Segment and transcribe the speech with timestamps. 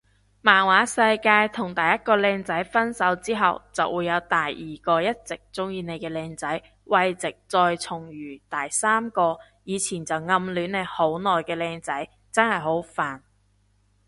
[0.41, 13.21] 漫畫世界同第一個靚仔分手之後就有第二個一直鍾意你嘅靚仔慰藉再重遇第三個以前就暗戀你好耐嘅靚仔，真係好煩